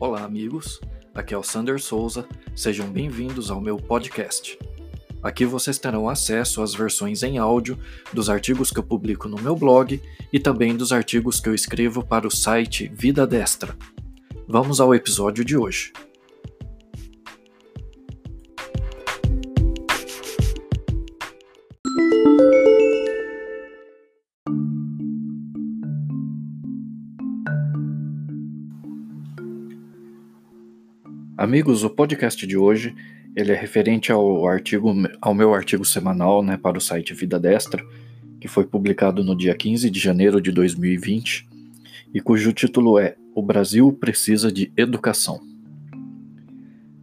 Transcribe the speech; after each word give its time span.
Olá, 0.00 0.22
amigos. 0.22 0.80
Aqui 1.12 1.34
é 1.34 1.36
o 1.36 1.42
Sander 1.42 1.80
Souza. 1.80 2.24
Sejam 2.54 2.88
bem-vindos 2.88 3.50
ao 3.50 3.60
meu 3.60 3.76
podcast. 3.76 4.56
Aqui 5.20 5.44
vocês 5.44 5.76
terão 5.76 6.08
acesso 6.08 6.62
às 6.62 6.72
versões 6.72 7.24
em 7.24 7.36
áudio 7.36 7.76
dos 8.12 8.30
artigos 8.30 8.70
que 8.70 8.78
eu 8.78 8.84
publico 8.84 9.28
no 9.28 9.42
meu 9.42 9.56
blog 9.56 10.00
e 10.32 10.38
também 10.38 10.76
dos 10.76 10.92
artigos 10.92 11.40
que 11.40 11.48
eu 11.48 11.54
escrevo 11.54 12.06
para 12.06 12.28
o 12.28 12.30
site 12.30 12.88
Vida 12.94 13.26
Destra. 13.26 13.76
Vamos 14.46 14.80
ao 14.80 14.94
episódio 14.94 15.44
de 15.44 15.56
hoje. 15.56 15.92
Amigos, 31.48 31.82
o 31.82 31.88
podcast 31.88 32.46
de 32.46 32.58
hoje 32.58 32.94
ele 33.34 33.52
é 33.52 33.54
referente 33.54 34.12
ao 34.12 34.46
artigo, 34.46 34.94
ao 35.18 35.32
meu 35.32 35.54
artigo 35.54 35.82
semanal, 35.82 36.42
né, 36.42 36.58
para 36.58 36.76
o 36.76 36.80
site 36.80 37.14
Vida 37.14 37.40
Destra, 37.40 37.82
que 38.38 38.46
foi 38.46 38.66
publicado 38.66 39.24
no 39.24 39.34
dia 39.34 39.54
15 39.54 39.88
de 39.88 39.98
janeiro 39.98 40.42
de 40.42 40.52
2020 40.52 41.48
e 42.12 42.20
cujo 42.20 42.52
título 42.52 42.98
é 42.98 43.16
O 43.34 43.40
Brasil 43.40 43.90
precisa 43.90 44.52
de 44.52 44.70
educação. 44.76 45.40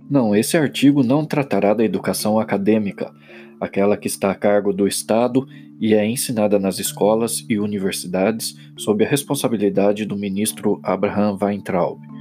Não, 0.08 0.36
esse 0.36 0.56
artigo 0.56 1.02
não 1.02 1.26
tratará 1.26 1.74
da 1.74 1.84
educação 1.84 2.40
acadêmica, 2.40 3.12
aquela 3.60 3.98
que 3.98 4.06
está 4.06 4.30
a 4.30 4.36
cargo 4.36 4.72
do 4.72 4.88
Estado 4.88 5.48
e 5.82 5.96
é 5.96 6.06
ensinada 6.06 6.60
nas 6.60 6.78
escolas 6.78 7.44
e 7.50 7.58
universidades 7.58 8.56
sob 8.78 9.04
a 9.04 9.10
responsabilidade 9.10 10.06
do 10.06 10.16
ministro 10.16 10.80
Abraham 10.84 11.36
Weintraub. 11.42 12.15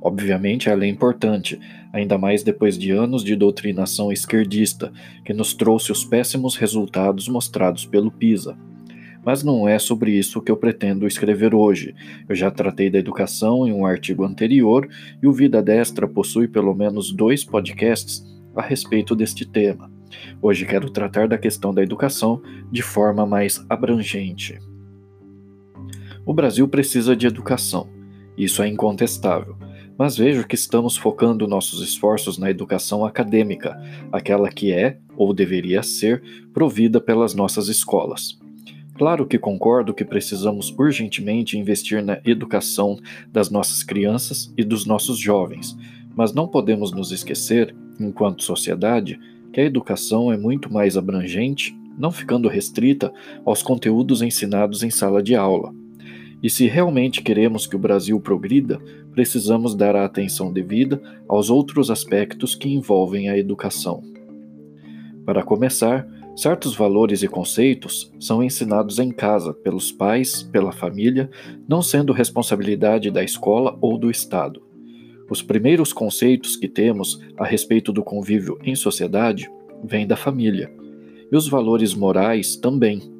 Obviamente, 0.00 0.68
ela 0.68 0.84
é 0.84 0.88
importante, 0.88 1.58
ainda 1.92 2.16
mais 2.16 2.42
depois 2.44 2.78
de 2.78 2.92
anos 2.92 3.24
de 3.24 3.34
doutrinação 3.34 4.12
esquerdista, 4.12 4.92
que 5.24 5.34
nos 5.34 5.54
trouxe 5.54 5.90
os 5.90 6.04
péssimos 6.04 6.56
resultados 6.56 7.28
mostrados 7.28 7.84
pelo 7.84 8.10
PISA. 8.10 8.56
Mas 9.24 9.42
não 9.42 9.68
é 9.68 9.78
sobre 9.78 10.12
isso 10.12 10.40
que 10.40 10.50
eu 10.50 10.56
pretendo 10.56 11.06
escrever 11.06 11.52
hoje. 11.52 11.94
Eu 12.28 12.34
já 12.34 12.50
tratei 12.50 12.88
da 12.88 12.98
educação 12.98 13.66
em 13.66 13.72
um 13.72 13.84
artigo 13.84 14.24
anterior 14.24 14.88
e 15.20 15.26
o 15.26 15.32
Vida 15.32 15.60
Destra 15.60 16.06
possui 16.06 16.46
pelo 16.46 16.74
menos 16.74 17.12
dois 17.12 17.44
podcasts 17.44 18.24
a 18.54 18.62
respeito 18.62 19.16
deste 19.16 19.44
tema. 19.44 19.90
Hoje 20.40 20.64
quero 20.64 20.88
tratar 20.88 21.26
da 21.28 21.36
questão 21.36 21.74
da 21.74 21.82
educação 21.82 22.40
de 22.70 22.82
forma 22.82 23.26
mais 23.26 23.64
abrangente. 23.68 24.58
O 26.24 26.32
Brasil 26.32 26.68
precisa 26.68 27.16
de 27.16 27.26
educação, 27.26 27.88
isso 28.36 28.62
é 28.62 28.68
incontestável 28.68 29.57
mas 29.98 30.16
vejo 30.16 30.46
que 30.46 30.54
estamos 30.54 30.96
focando 30.96 31.48
nossos 31.48 31.82
esforços 31.82 32.38
na 32.38 32.48
educação 32.48 33.04
acadêmica, 33.04 33.76
aquela 34.12 34.48
que 34.48 34.72
é, 34.72 34.96
ou 35.16 35.34
deveria 35.34 35.82
ser, 35.82 36.22
provida 36.54 37.00
pelas 37.00 37.34
nossas 37.34 37.66
escolas. 37.66 38.38
Claro 38.94 39.26
que 39.26 39.38
concordo 39.38 39.92
que 39.92 40.04
precisamos 40.04 40.72
urgentemente 40.78 41.58
investir 41.58 42.02
na 42.02 42.20
educação 42.24 42.98
das 43.32 43.50
nossas 43.50 43.82
crianças 43.82 44.52
e 44.56 44.62
dos 44.62 44.86
nossos 44.86 45.18
jovens, 45.18 45.76
mas 46.14 46.32
não 46.32 46.46
podemos 46.46 46.92
nos 46.92 47.10
esquecer, 47.10 47.74
enquanto 47.98 48.44
sociedade, 48.44 49.18
que 49.52 49.60
a 49.60 49.64
educação 49.64 50.32
é 50.32 50.36
muito 50.36 50.72
mais 50.72 50.96
abrangente, 50.96 51.76
não 51.98 52.12
ficando 52.12 52.48
restrita 52.48 53.12
aos 53.44 53.62
conteúdos 53.62 54.22
ensinados 54.22 54.84
em 54.84 54.90
sala 54.90 55.20
de 55.20 55.34
aula. 55.34 55.74
E 56.42 56.48
se 56.48 56.66
realmente 56.66 57.22
queremos 57.22 57.66
que 57.66 57.74
o 57.74 57.78
Brasil 57.78 58.20
progrida, 58.20 58.78
precisamos 59.12 59.74
dar 59.74 59.96
a 59.96 60.04
atenção 60.04 60.52
devida 60.52 61.00
aos 61.26 61.50
outros 61.50 61.90
aspectos 61.90 62.54
que 62.54 62.68
envolvem 62.68 63.28
a 63.28 63.36
educação. 63.36 64.02
Para 65.26 65.42
começar, 65.42 66.08
certos 66.36 66.76
valores 66.76 67.22
e 67.22 67.28
conceitos 67.28 68.12
são 68.20 68.42
ensinados 68.42 69.00
em 69.00 69.10
casa 69.10 69.52
pelos 69.52 69.90
pais, 69.90 70.42
pela 70.42 70.70
família, 70.70 71.28
não 71.68 71.82
sendo 71.82 72.12
responsabilidade 72.12 73.10
da 73.10 73.24
escola 73.24 73.76
ou 73.80 73.98
do 73.98 74.08
Estado. 74.08 74.62
Os 75.28 75.42
primeiros 75.42 75.92
conceitos 75.92 76.56
que 76.56 76.68
temos 76.68 77.20
a 77.36 77.44
respeito 77.44 77.92
do 77.92 78.02
convívio 78.02 78.58
em 78.62 78.74
sociedade 78.74 79.50
vêm 79.84 80.06
da 80.06 80.16
família, 80.16 80.72
e 81.30 81.36
os 81.36 81.48
valores 81.48 81.94
morais 81.94 82.56
também 82.56 83.17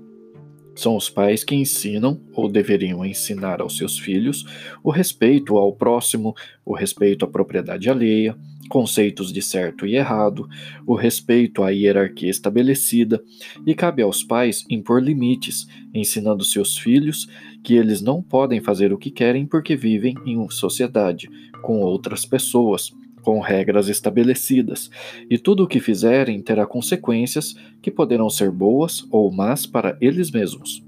são 0.78 0.96
os 0.96 1.10
pais 1.10 1.42
que 1.42 1.56
ensinam, 1.56 2.20
ou 2.32 2.48
deveriam 2.48 3.04
ensinar 3.04 3.60
aos 3.60 3.76
seus 3.76 3.98
filhos, 3.98 4.44
o 4.82 4.90
respeito 4.90 5.56
ao 5.56 5.72
próximo, 5.72 6.34
o 6.64 6.72
respeito 6.72 7.24
à 7.24 7.28
propriedade 7.28 7.90
alheia, 7.90 8.36
conceitos 8.68 9.32
de 9.32 9.42
certo 9.42 9.84
e 9.84 9.96
errado, 9.96 10.48
o 10.86 10.94
respeito 10.94 11.64
à 11.64 11.70
hierarquia 11.70 12.30
estabelecida, 12.30 13.20
e 13.66 13.74
cabe 13.74 14.02
aos 14.02 14.22
pais 14.22 14.64
impor 14.70 15.02
limites, 15.02 15.66
ensinando 15.92 16.44
seus 16.44 16.78
filhos 16.78 17.26
que 17.64 17.74
eles 17.74 18.00
não 18.00 18.22
podem 18.22 18.60
fazer 18.60 18.92
o 18.92 18.98
que 18.98 19.10
querem 19.10 19.46
porque 19.46 19.74
vivem 19.74 20.14
em 20.24 20.36
uma 20.36 20.50
sociedade, 20.50 21.28
com 21.60 21.80
outras 21.80 22.24
pessoas, 22.24 22.92
com 23.22 23.40
regras 23.40 23.88
estabelecidas, 23.88 24.90
e 25.28 25.38
tudo 25.38 25.64
o 25.64 25.66
que 25.66 25.80
fizerem 25.80 26.40
terá 26.40 26.66
consequências 26.66 27.54
que 27.82 27.90
poderão 27.90 28.28
ser 28.30 28.50
boas 28.50 29.06
ou 29.10 29.30
más 29.32 29.66
para 29.66 29.96
eles 30.00 30.30
mesmos. 30.30 30.82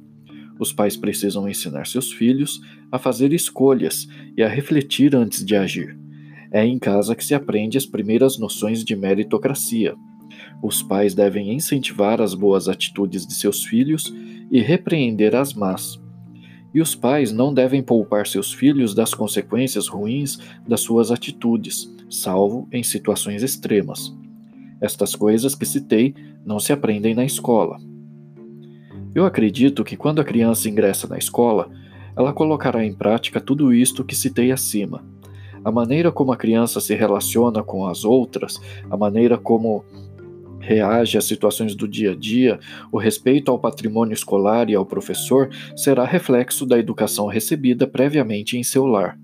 Os 0.58 0.72
pais 0.72 0.96
precisam 0.96 1.48
ensinar 1.48 1.86
seus 1.86 2.12
filhos 2.12 2.60
a 2.92 2.98
fazer 2.98 3.32
escolhas 3.32 4.06
e 4.36 4.42
a 4.42 4.48
refletir 4.48 5.16
antes 5.16 5.44
de 5.44 5.56
agir. 5.56 5.98
É 6.52 6.64
em 6.64 6.78
casa 6.78 7.14
que 7.14 7.24
se 7.24 7.34
aprende 7.34 7.78
as 7.78 7.86
primeiras 7.86 8.38
noções 8.38 8.84
de 8.84 8.94
meritocracia. 8.94 9.94
Os 10.62 10.82
pais 10.82 11.14
devem 11.14 11.54
incentivar 11.54 12.20
as 12.20 12.34
boas 12.34 12.68
atitudes 12.68 13.26
de 13.26 13.34
seus 13.34 13.64
filhos 13.64 14.12
e 14.50 14.60
repreender 14.60 15.34
as 15.34 15.54
más. 15.54 15.98
E 16.72 16.80
os 16.80 16.94
pais 16.94 17.32
não 17.32 17.52
devem 17.52 17.82
poupar 17.82 18.26
seus 18.26 18.52
filhos 18.52 18.94
das 18.94 19.12
consequências 19.12 19.88
ruins 19.88 20.38
das 20.66 20.80
suas 20.80 21.10
atitudes, 21.10 21.92
salvo 22.08 22.68
em 22.70 22.82
situações 22.82 23.42
extremas. 23.42 24.14
Estas 24.80 25.14
coisas 25.14 25.54
que 25.54 25.66
citei 25.66 26.14
não 26.44 26.58
se 26.58 26.72
aprendem 26.72 27.14
na 27.14 27.24
escola. 27.24 27.78
Eu 29.14 29.24
acredito 29.26 29.82
que 29.82 29.96
quando 29.96 30.20
a 30.20 30.24
criança 30.24 30.68
ingressa 30.68 31.08
na 31.08 31.18
escola, 31.18 31.68
ela 32.16 32.32
colocará 32.32 32.84
em 32.84 32.92
prática 32.92 33.40
tudo 33.40 33.72
isto 33.74 34.04
que 34.04 34.14
citei 34.14 34.52
acima. 34.52 35.04
A 35.64 35.70
maneira 35.70 36.10
como 36.10 36.32
a 36.32 36.36
criança 36.36 36.80
se 36.80 36.94
relaciona 36.94 37.62
com 37.62 37.86
as 37.86 38.04
outras, 38.04 38.60
a 38.90 38.96
maneira 38.96 39.36
como 39.36 39.84
reage 40.60 41.18
às 41.18 41.24
situações 41.24 41.74
do 41.74 41.88
dia 41.88 42.12
a 42.12 42.14
dia, 42.14 42.60
o 42.92 42.98
respeito 42.98 43.50
ao 43.50 43.58
patrimônio 43.58 44.14
escolar 44.14 44.70
e 44.70 44.74
ao 44.74 44.86
professor 44.86 45.48
será 45.74 46.04
reflexo 46.04 46.64
da 46.64 46.78
educação 46.78 47.26
recebida 47.26 47.86
previamente 47.86 48.56
em 48.56 48.62
seu 48.62 48.86
lar. 48.86 49.18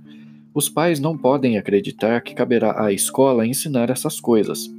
Os 0.54 0.69
pais 0.69 0.98
não 0.98 1.16
podem 1.16 1.58
acreditar 1.58 2.22
que 2.22 2.34
caberá 2.34 2.82
à 2.82 2.91
escola 2.91 3.46
ensinar 3.46 3.91
essas 3.91 4.19
coisas. 4.19 4.75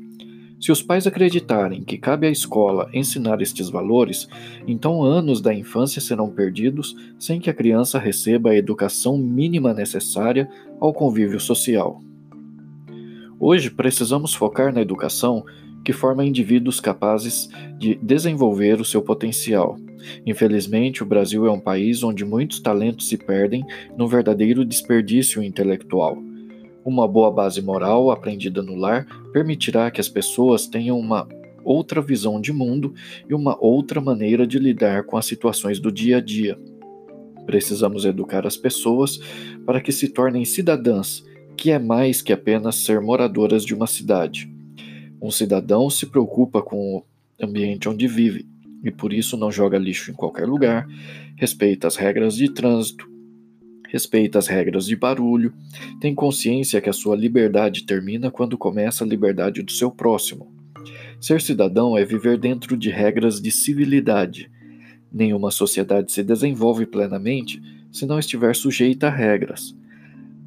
Se 0.59 0.71
os 0.71 0.81
pais 0.81 1.05
acreditarem 1.05 1.83
que 1.83 1.99
cabe 1.99 2.25
à 2.25 2.31
escola 2.31 2.89
ensinar 2.91 3.41
estes 3.43 3.69
valores, 3.69 4.27
então 4.67 5.03
anos 5.03 5.39
da 5.39 5.53
infância 5.53 6.01
serão 6.01 6.31
perdidos 6.31 6.95
sem 7.19 7.39
que 7.39 7.49
a 7.49 7.53
criança 7.53 7.99
receba 7.99 8.49
a 8.49 8.55
educação 8.55 9.19
mínima 9.19 9.71
necessária 9.71 10.49
ao 10.79 10.91
convívio 10.91 11.39
social. 11.39 12.01
Hoje 13.39 13.69
precisamos 13.69 14.33
focar 14.33 14.73
na 14.73 14.81
educação 14.81 15.45
que 15.83 15.93
forma 15.93 16.25
indivíduos 16.25 16.79
capazes 16.79 17.49
de 17.77 17.95
desenvolver 18.01 18.79
o 18.81 18.85
seu 18.85 19.01
potencial. 19.01 19.77
Infelizmente, 20.25 21.03
o 21.03 21.05
Brasil 21.05 21.45
é 21.45 21.51
um 21.51 21.59
país 21.59 22.03
onde 22.03 22.25
muitos 22.25 22.59
talentos 22.59 23.07
se 23.07 23.17
perdem 23.17 23.65
num 23.97 24.07
verdadeiro 24.07 24.63
desperdício 24.63 25.41
intelectual. 25.41 26.17
Uma 26.85 27.07
boa 27.07 27.31
base 27.31 27.61
moral 27.61 28.11
aprendida 28.11 28.61
no 28.61 28.75
lar 28.75 29.05
permitirá 29.33 29.91
que 29.91 29.99
as 29.99 30.07
pessoas 30.07 30.67
tenham 30.67 30.97
uma 30.97 31.27
outra 31.63 32.01
visão 32.01 32.39
de 32.39 32.53
mundo 32.53 32.93
e 33.29 33.33
uma 33.33 33.57
outra 33.59 33.99
maneira 33.99 34.47
de 34.47 34.57
lidar 34.57 35.03
com 35.03 35.17
as 35.17 35.25
situações 35.25 35.79
do 35.79 35.91
dia 35.91 36.17
a 36.17 36.21
dia. 36.21 36.57
Precisamos 37.45 38.05
educar 38.05 38.47
as 38.47 38.55
pessoas 38.55 39.19
para 39.65 39.81
que 39.81 39.91
se 39.91 40.07
tornem 40.07 40.45
cidadãs, 40.45 41.25
que 41.57 41.71
é 41.71 41.79
mais 41.79 42.21
que 42.21 42.31
apenas 42.31 42.75
ser 42.75 43.01
moradoras 43.01 43.65
de 43.65 43.73
uma 43.73 43.87
cidade. 43.87 44.56
Um 45.21 45.31
cidadão 45.31 45.89
se 45.89 46.05
preocupa 46.05 46.61
com 46.61 46.97
o 46.97 47.03
ambiente 47.43 47.89
onde 47.89 48.07
vive 48.07 48.45
e 48.83 48.91
por 48.91 49.11
isso 49.11 49.37
não 49.37 49.51
joga 49.51 49.77
lixo 49.77 50.11
em 50.11 50.13
qualquer 50.13 50.47
lugar, 50.47 50.87
respeita 51.35 51.87
as 51.87 51.95
regras 51.95 52.35
de 52.35 52.49
trânsito, 52.49 53.09
respeita 53.89 54.37
as 54.37 54.47
regras 54.47 54.85
de 54.85 54.95
barulho, 54.95 55.53
tem 55.99 56.13
consciência 56.13 56.81
que 56.81 56.89
a 56.89 56.93
sua 56.93 57.15
liberdade 57.15 57.83
termina 57.83 58.29
quando 58.29 58.57
começa 58.57 59.03
a 59.03 59.07
liberdade 59.07 59.61
do 59.61 59.71
seu 59.71 59.89
próximo. 59.89 60.51
Ser 61.19 61.41
cidadão 61.41 61.97
é 61.97 62.05
viver 62.05 62.37
dentro 62.37 62.77
de 62.77 62.89
regras 62.89 63.41
de 63.41 63.49
civilidade. 63.49 64.51
Nenhuma 65.11 65.49
sociedade 65.49 66.11
se 66.11 66.21
desenvolve 66.21 66.85
plenamente 66.85 67.61
se 67.91 68.05
não 68.05 68.19
estiver 68.19 68.55
sujeita 68.55 69.07
a 69.07 69.09
regras. 69.09 69.75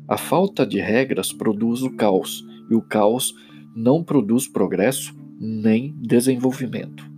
A 0.07 0.17
falta 0.17 0.67
de 0.67 0.79
regras 0.79 1.33
produz 1.33 1.83
o 1.83 1.91
caos, 1.91 2.47
e 2.71 2.75
o 2.75 2.83
caos 2.83 3.35
não 3.75 4.03
produz 4.03 4.49
progresso 4.49 5.15
nem 5.39 5.95
desenvolvimento. 6.01 7.11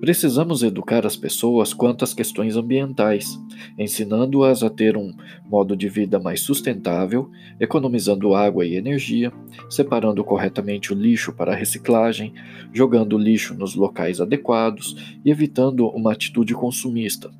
Precisamos 0.00 0.62
educar 0.62 1.04
as 1.04 1.14
pessoas 1.14 1.74
quanto 1.74 2.02
às 2.04 2.14
questões 2.14 2.56
ambientais, 2.56 3.38
ensinando-as 3.78 4.62
a 4.62 4.70
ter 4.70 4.96
um 4.96 5.12
modo 5.44 5.76
de 5.76 5.90
vida 5.90 6.18
mais 6.18 6.40
sustentável, 6.40 7.30
economizando 7.60 8.34
água 8.34 8.64
e 8.64 8.76
energia, 8.76 9.30
separando 9.68 10.24
corretamente 10.24 10.90
o 10.90 10.96
lixo 10.96 11.34
para 11.34 11.54
reciclagem, 11.54 12.32
jogando 12.72 13.14
o 13.14 13.18
lixo 13.18 13.52
nos 13.52 13.74
locais 13.74 14.22
adequados 14.22 14.96
e 15.22 15.30
evitando 15.30 15.86
uma 15.88 16.12
atitude 16.12 16.54
consumista. 16.54 17.30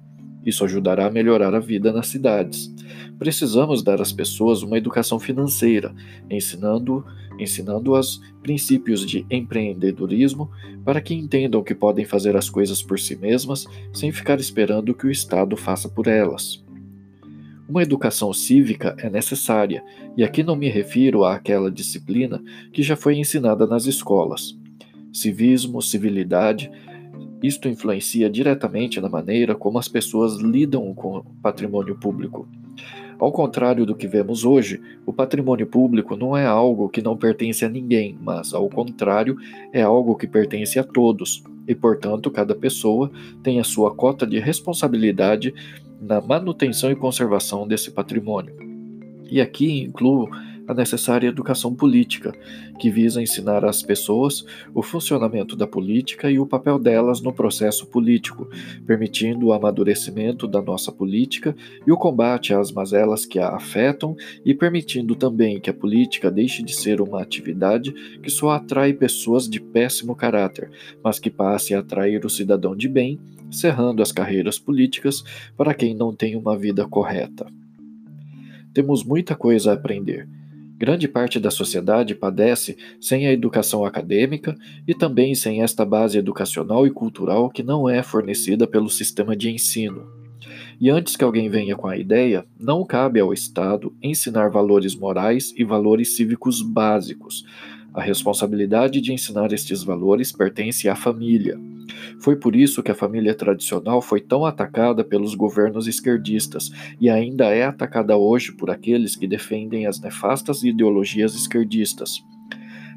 Isso 0.45 0.65
ajudará 0.65 1.07
a 1.07 1.11
melhorar 1.11 1.55
a 1.55 1.61
vida 1.61 1.93
nas 1.93 2.09
cidades. 2.09 2.73
Precisamos 3.19 3.83
dar 3.83 4.01
às 4.01 4.13
pessoas 4.13 4.63
uma 4.63 4.79
educação 4.79 5.19
financeira, 5.19 5.95
ensinando 6.31 7.05
ensinando-as 7.39 8.21
princípios 8.43 9.05
de 9.05 9.25
empreendedorismo 9.31 10.51
para 10.85 11.01
que 11.01 11.15
entendam 11.15 11.63
que 11.63 11.75
podem 11.75 12.05
fazer 12.05 12.37
as 12.37 12.51
coisas 12.51 12.83
por 12.83 12.99
si 12.99 13.17
mesmas 13.17 13.67
sem 13.93 14.13
ficar 14.13 14.39
esperando 14.39 14.95
que 14.95 15.07
o 15.07 15.11
Estado 15.11 15.57
faça 15.57 15.89
por 15.89 16.07
elas. 16.07 16.63
Uma 17.69 17.83
educação 17.83 18.33
cívica 18.33 18.97
é 18.99 19.09
necessária, 19.09 19.83
e 20.17 20.25
aqui 20.25 20.43
não 20.43 20.57
me 20.57 20.69
refiro 20.69 21.25
àquela 21.25 21.71
disciplina 21.71 22.43
que 22.73 22.83
já 22.83 22.97
foi 22.97 23.17
ensinada 23.17 23.67
nas 23.67 23.87
escolas. 23.87 24.59
Civismo, 25.13 25.81
civilidade, 25.81 26.71
isto 27.43 27.69
influencia 27.69 28.29
diretamente 28.29 29.01
na 29.01 29.09
maneira 29.09 29.55
como 29.55 29.79
as 29.79 29.89
pessoas 29.89 30.37
lidam 30.37 30.93
com 30.95 31.19
o 31.19 31.25
patrimônio 31.43 31.97
público. 31.97 32.49
Ao 33.19 33.31
contrário 33.31 33.85
do 33.85 33.95
que 33.95 34.09
vemos 34.09 34.45
hoje, 34.45 34.81
o 35.05 35.13
patrimônio 35.13 35.67
público 35.67 36.17
não 36.17 36.35
é 36.35 36.47
algo 36.47 36.89
que 36.89 37.03
não 37.03 37.17
pertence 37.17 37.65
a 37.65 37.69
ninguém, 37.69 38.17
mas, 38.19 38.55
ao 38.55 38.69
contrário, 38.71 39.37
é 39.75 39.83
algo 39.83 40.17
que 40.17 40.27
pertence 40.27 40.79
a 40.79 40.85
todos, 40.85 41.45
e, 41.69 41.75
portanto, 41.75 42.31
cada 42.31 42.55
pessoa 42.55 43.11
tem 43.43 43.61
a 43.61 43.65
sua 43.65 43.95
cota 43.95 44.27
de 44.27 44.39
responsabilidade 44.39 45.53
na 46.01 46.19
manutenção 46.19 46.91
e 46.91 46.97
conservação 46.97 47.69
desse 47.69 47.91
patrimônio. 47.91 48.55
E 49.31 49.39
aqui 49.39 49.83
incluo 49.83 50.31
a 50.71 50.75
necessária 50.75 51.27
educação 51.27 51.75
política, 51.75 52.33
que 52.79 52.91
visa 52.91 53.21
ensinar 53.21 53.65
às 53.65 53.83
pessoas 53.83 54.45
o 54.73 54.85
funcionamento 54.85 55.57
da 55.57 55.67
política 55.67 56.31
e 56.31 56.39
o 56.39 56.47
papel 56.47 56.79
delas 56.79 57.21
no 57.21 57.33
processo 57.33 57.89
político, 57.89 58.49
permitindo 58.87 59.47
o 59.47 59.53
amadurecimento 59.53 60.47
da 60.47 60.63
nossa 60.63 60.93
política 60.93 61.57
e 61.85 61.91
o 61.91 61.97
combate 61.97 62.55
às 62.55 62.71
mazelas 62.71 63.27
que 63.27 63.41
a 63.41 63.49
afetam 63.49 64.15
e 64.45 64.55
permitindo 64.55 65.17
também 65.17 65.61
que 65.61 65.69
a 65.69 65.75
política 65.75 66.31
deixe 66.31 66.63
de 66.63 66.73
ser 66.73 67.01
uma 67.01 67.21
atividade 67.21 67.93
que 68.23 68.31
só 68.31 68.51
atrai 68.51 68.93
pessoas 68.93 69.49
de 69.49 69.61
péssimo 69.61 70.15
caráter, 70.15 70.71
mas 71.03 71.19
que 71.19 71.31
passe 71.31 71.75
a 71.75 71.81
atrair 71.81 72.25
o 72.25 72.31
cidadão 72.31 72.77
de 72.77 72.89
bem, 72.89 73.19
cerrando 73.51 74.03
as 74.03 74.13
carreiras 74.13 74.57
políticas 74.57 75.25
para 75.57 75.75
quem 75.75 75.97
não 75.97 76.15
tem 76.15 76.37
uma 76.37 76.57
vida 76.57 76.87
correta. 76.87 77.45
Temos 78.73 79.03
muita 79.03 79.35
coisa 79.35 79.73
a 79.73 79.75
aprender 79.75 80.29
Grande 80.81 81.07
parte 81.07 81.39
da 81.39 81.51
sociedade 81.51 82.15
padece 82.15 82.75
sem 82.99 83.27
a 83.27 83.33
educação 83.35 83.85
acadêmica 83.85 84.57
e 84.89 84.95
também 84.95 85.35
sem 85.35 85.63
esta 85.63 85.85
base 85.85 86.17
educacional 86.17 86.87
e 86.87 86.91
cultural 86.91 87.51
que 87.51 87.63
não 87.63 87.87
é 87.87 88.03
fornecida 88.03 88.67
pelo 88.67 88.89
sistema 88.89 89.37
de 89.37 89.51
ensino. 89.51 90.11
E 90.81 90.89
antes 90.89 91.17
que 91.17 91.23
alguém 91.23 91.51
venha 91.51 91.77
com 91.77 91.87
a 91.87 91.99
ideia, 91.99 92.47
não 92.59 92.83
cabe 92.83 93.21
ao 93.21 93.31
Estado 93.31 93.95
ensinar 94.03 94.49
valores 94.49 94.95
morais 94.97 95.53
e 95.55 95.65
valores 95.65 96.17
cívicos 96.17 96.63
básicos. 96.63 97.45
A 97.93 98.01
responsabilidade 98.01 99.01
de 99.01 99.13
ensinar 99.13 99.53
estes 99.53 99.83
valores 99.83 100.31
pertence 100.31 100.89
à 100.89 100.95
família. 100.95 101.59
Foi 102.21 102.37
por 102.37 102.55
isso 102.55 102.83
que 102.83 102.91
a 102.91 102.95
família 102.95 103.35
tradicional 103.35 104.01
foi 104.01 104.21
tão 104.21 104.45
atacada 104.45 105.03
pelos 105.03 105.35
governos 105.35 105.89
esquerdistas 105.89 106.71
e 107.01 107.11
ainda 107.11 107.47
é 107.47 107.65
atacada 107.65 108.17
hoje 108.17 108.53
por 108.53 108.71
aqueles 108.71 109.17
que 109.17 109.27
defendem 109.27 109.87
as 109.87 110.01
nefastas 110.01 110.63
ideologias 110.63 111.35
esquerdistas. 111.35 112.25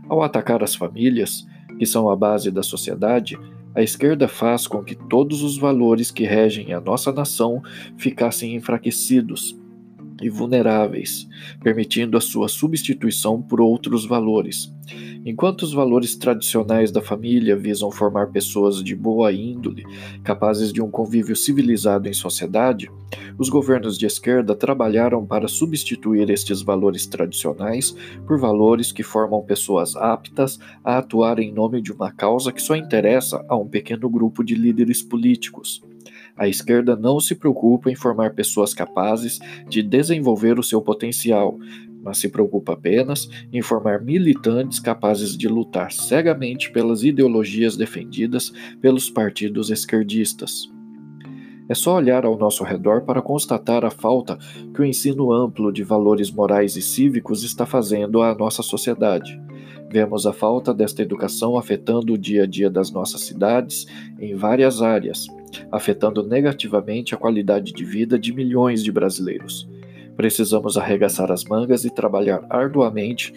Ao 0.08 0.22
atacar 0.22 0.62
as 0.64 0.76
famílias, 0.76 1.48
que 1.80 1.86
são 1.88 2.08
a 2.10 2.16
base 2.16 2.52
da 2.52 2.62
sociedade, 2.62 3.36
a 3.74 3.82
esquerda 3.82 4.28
faz 4.28 4.68
com 4.68 4.84
que 4.84 4.94
todos 4.94 5.42
os 5.42 5.58
valores 5.58 6.12
que 6.12 6.24
regem 6.24 6.72
a 6.72 6.80
nossa 6.80 7.12
nação 7.12 7.64
ficassem 7.98 8.54
enfraquecidos 8.56 9.58
e 10.22 10.30
vulneráveis, 10.30 11.28
permitindo 11.62 12.18
a 12.18 12.22
sua 12.22 12.48
substituição 12.48 13.42
por 13.42 13.62
outros 13.62 14.06
valores. 14.06 14.72
Enquanto 15.26 15.62
os 15.62 15.74
valores 15.74 16.16
tradicionais 16.16 16.92
da 16.92 17.02
família 17.02 17.56
visam 17.56 17.90
formar 17.90 18.28
pessoas 18.28 18.84
de 18.84 18.94
boa 18.94 19.32
índole, 19.32 19.86
capazes 20.24 20.74
de 20.74 20.82
um 20.82 20.92
convívio 20.92 21.36
civilizado 21.36 22.10
em 22.10 22.14
sociedade, 22.14 22.92
os 23.38 23.48
governos 23.48 23.98
de 23.98 24.06
esquerda 24.06 24.54
trabalharam 24.54 25.26
para 25.26 25.48
substituir 25.48 26.30
estes 26.30 26.62
valores 26.62 27.08
tradicionais 27.08 27.96
por 28.28 28.38
valores 28.38 28.92
que 28.92 29.04
formam 29.04 29.42
pessoas 29.42 29.96
aptas 29.96 30.60
a 30.84 30.98
atuar 30.98 31.40
em 31.40 31.54
nome 31.54 31.82
de 31.82 31.94
uma 31.94 32.12
causa 32.12 32.52
que 32.52 32.62
só 32.62 32.76
interessa 32.76 33.44
a 33.48 33.56
um 33.56 33.68
pequeno 33.68 34.10
grupo 34.10 34.44
de 34.44 34.56
líderes 34.56 35.02
políticos. 35.02 35.82
A 36.36 36.48
esquerda 36.48 36.96
não 36.96 37.20
se 37.20 37.36
preocupa 37.36 37.92
em 37.92 37.96
formar 37.96 38.34
pessoas 38.34 38.74
capazes 38.74 39.40
de 39.70 39.84
desenvolver 39.84 40.58
o 40.58 40.64
seu 40.64 40.82
potencial, 40.82 41.58
mas 42.04 42.18
se 42.18 42.28
preocupa 42.28 42.74
apenas 42.74 43.30
em 43.52 43.62
formar 43.62 44.02
militantes 44.02 44.80
capazes 44.80 45.38
de 45.38 45.48
lutar 45.48 45.92
cegamente 45.92 46.72
pelas 46.72 47.04
ideologias 47.04 47.78
defendidas 47.78 48.52
pelos 48.82 49.10
partidos 49.10 49.70
esquerdistas. 49.70 50.70
É 51.70 51.74
só 51.74 51.96
olhar 51.96 52.26
ao 52.26 52.38
nosso 52.38 52.64
redor 52.64 53.02
para 53.02 53.22
constatar 53.22 53.86
a 53.86 53.90
falta 53.90 54.38
que 54.74 54.82
o 54.82 54.86
ensino 54.86 55.32
amplo 55.32 55.72
de 55.72 55.82
valores 55.82 56.30
morais 56.30 56.76
e 56.76 56.82
cívicos 56.82 57.42
está 57.44 57.66
fazendo 57.66 58.22
à 58.22 58.36
nossa 58.36 58.62
sociedade. 58.62 59.42
Vemos 59.90 60.28
a 60.28 60.34
falta 60.34 60.74
desta 60.74 61.02
educação 61.02 61.58
afetando 61.58 62.14
o 62.14 62.18
dia 62.18 62.44
a 62.44 62.46
dia 62.46 62.70
das 62.70 62.92
nossas 62.92 63.22
cidades 63.22 63.88
em 64.20 64.36
várias 64.36 64.82
áreas, 64.82 65.26
afetando 65.72 66.24
negativamente 66.24 67.14
a 67.14 67.18
qualidade 67.18 67.72
de 67.72 67.84
vida 67.84 68.18
de 68.18 68.34
milhões 68.34 68.84
de 68.84 68.92
brasileiros. 68.92 69.68
Precisamos 70.16 70.78
arregaçar 70.78 71.32
as 71.32 71.44
mangas 71.44 71.86
e 71.86 71.90
trabalhar 71.90 72.46
arduamente 72.50 73.34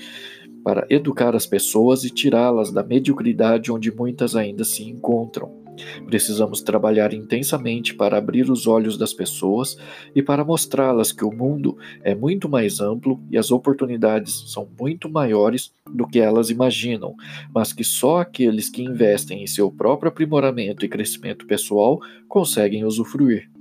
para 0.63 0.87
educar 0.91 1.35
as 1.35 1.47
pessoas 1.47 2.05
e 2.05 2.11
tirá-las 2.11 2.73
da 2.73 2.83
mediocridade 2.83 3.71
onde 3.71 3.95
muitas 3.95 4.35
ainda 4.35 4.65
se 4.65 4.83
encontram. 4.83 5.66
Precisamos 6.07 6.63
trabalhar 6.63 7.13
intensamente 7.13 7.95
para 7.95 8.19
abrir 8.19 8.51
os 8.51 8.67
olhos 8.67 8.97
das 8.97 9.13
pessoas 9.13 9.77
e 10.15 10.23
para 10.23 10.45
mostrá-las 10.45 11.13
que 11.13 11.25
o 11.25 11.33
mundo 11.33 11.77
é 12.03 12.15
muito 12.15 12.49
mais 12.49 12.81
amplo 12.81 13.21
e 13.31 13.37
as 13.37 13.51
oportunidades 13.51 14.53
são 14.53 14.69
muito 14.79 15.09
maiores 15.09 15.73
do 15.91 16.07
que 16.07 16.21
elas 16.21 16.51
imaginam, 16.51 17.15
mas 17.55 17.73
que 17.73 17.85
só 17.85 18.21
aqueles 18.21 18.69
que 18.69 18.83
investem 18.83 19.43
em 19.43 19.47
seu 19.47 19.71
próprio 19.71 20.11
aprimoramento 20.11 20.85
e 20.85 20.89
crescimento 20.89 21.47
pessoal 21.47 22.01
conseguem 22.29 22.85
usufruir. 22.85 23.56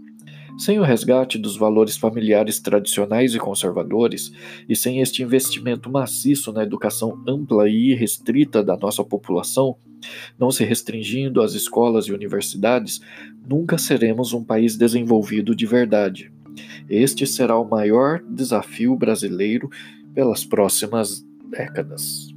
Sem 0.58 0.80
o 0.80 0.84
resgate 0.84 1.38
dos 1.38 1.58
valores 1.58 1.98
familiares 1.98 2.60
tradicionais 2.60 3.36
e 3.36 3.40
conservadores, 3.40 4.32
e 4.70 4.76
sem 4.76 5.02
este 5.02 5.22
investimento 5.22 5.92
maciço 5.92 6.54
na 6.54 6.64
educação 6.64 7.22
ampla 7.28 7.68
e 7.68 7.92
irrestrita 7.92 8.64
da 8.64 8.78
nossa 8.78 9.04
população, 9.04 9.76
não 10.40 10.52
se 10.52 10.64
restringindo 10.64 11.42
às 11.42 11.54
escolas 11.54 12.06
e 12.06 12.14
universidades, 12.14 13.02
nunca 13.48 13.78
seremos 13.78 14.32
um 14.32 14.44
país 14.44 14.78
desenvolvido 14.78 15.54
de 15.56 15.66
verdade. 15.66 16.32
Este 16.90 17.28
será 17.28 17.58
o 17.60 17.68
maior 17.68 18.22
desafio 18.24 18.96
brasileiro 18.96 19.70
pelas 20.14 20.46
próximas 20.46 21.26
décadas. 21.50 22.35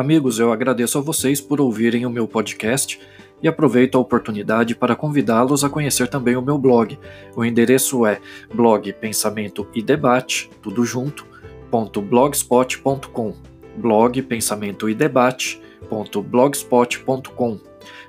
Amigos, 0.00 0.38
eu 0.38 0.50
agradeço 0.50 0.96
a 0.96 1.02
vocês 1.02 1.42
por 1.42 1.60
ouvirem 1.60 2.06
o 2.06 2.10
meu 2.10 2.26
podcast 2.26 2.98
e 3.42 3.46
aproveito 3.46 3.96
a 3.96 4.00
oportunidade 4.00 4.74
para 4.74 4.96
convidá-los 4.96 5.62
a 5.62 5.68
conhecer 5.68 6.08
também 6.08 6.36
o 6.36 6.42
meu 6.42 6.56
blog. 6.56 6.98
O 7.36 7.44
endereço 7.44 8.06
é 8.06 8.18
blog 8.50 8.90
Pensamento 8.94 9.68
e 9.74 9.82
Debate, 9.82 10.48
tudo 10.62 10.86
junto, 10.86 11.26
.blogspot.com 11.70 13.34
blog 13.76 14.22
Pensamento 14.22 14.88
e 14.88 14.94
Debate.blogspot.com 14.94 17.60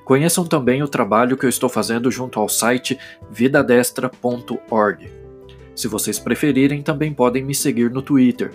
Conheçam 0.05 0.45
também 0.45 0.81
o 0.81 0.87
trabalho 0.87 1.35
que 1.35 1.45
eu 1.45 1.49
estou 1.49 1.67
fazendo 1.67 2.09
junto 2.09 2.39
ao 2.39 2.47
site 2.47 2.97
vidadestra.org. 3.29 5.11
Se 5.75 5.89
vocês 5.89 6.17
preferirem, 6.17 6.81
também 6.81 7.13
podem 7.13 7.43
me 7.43 7.53
seguir 7.53 7.91
no 7.91 8.01
Twitter 8.01 8.53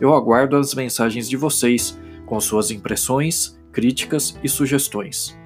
Eu 0.00 0.14
aguardo 0.14 0.56
as 0.56 0.74
mensagens 0.74 1.28
de 1.28 1.36
vocês 1.36 1.94
com 2.30 2.40
suas 2.40 2.70
impressões, 2.70 3.60
críticas 3.72 4.38
e 4.40 4.48
sugestões. 4.48 5.36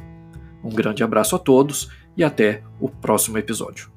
Um 0.63 0.69
grande 0.69 1.03
abraço 1.03 1.35
a 1.35 1.39
todos 1.39 1.89
e 2.15 2.23
até 2.23 2.63
o 2.79 2.91
próximo 2.91 3.39
episódio. 3.39 3.94